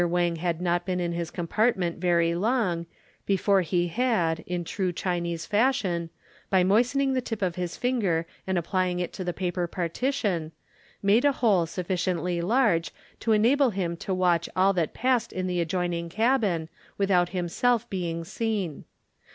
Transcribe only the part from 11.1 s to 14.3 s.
a hole sufficiently large to enable him to